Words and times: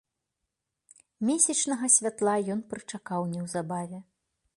Месячнага 1.29 1.89
святла 1.97 2.33
ён 2.53 2.59
прычакаў 2.71 3.21
неўзабаве. 3.35 3.99